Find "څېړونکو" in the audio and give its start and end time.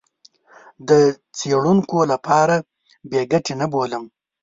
1.37-1.97